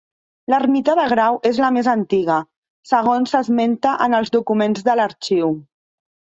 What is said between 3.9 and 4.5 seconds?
en els